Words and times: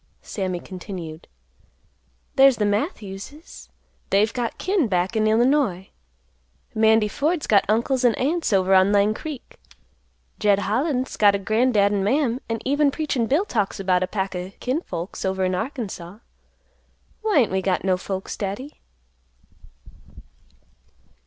Sammy 0.23 0.59
continued, 0.59 1.27
"There's 2.35 2.55
the 2.57 2.65
Matthews's, 2.65 3.69
they've 4.09 4.33
got 4.33 4.57
kin 4.57 4.87
back 4.87 5.15
in 5.15 5.27
Illinois; 5.27 5.89
Mandy 6.73 7.07
Ford's 7.07 7.45
got 7.45 7.65
uncles 7.69 8.03
and 8.03 8.17
aunts 8.17 8.51
over 8.51 8.73
on 8.73 8.91
Lang 8.91 9.13
Creek; 9.13 9.59
Jed 10.39 10.57
Holland's 10.57 11.17
got 11.17 11.35
a 11.35 11.37
grandad 11.37 11.91
and 11.91 12.03
mam, 12.03 12.41
and 12.49 12.63
even 12.65 12.89
Preachin' 12.89 13.27
Bill 13.27 13.45
talks 13.45 13.79
about 13.79 14.01
a 14.01 14.07
pack 14.07 14.35
o' 14.35 14.51
kin 14.59 14.81
folks 14.81 15.23
over 15.23 15.45
in 15.45 15.53
Arkansaw. 15.53 16.21
Why 17.21 17.37
ain't 17.41 17.51
we 17.51 17.61
got 17.61 17.83
no 17.83 17.95
folks, 17.95 18.35
Daddy?" 18.35 18.81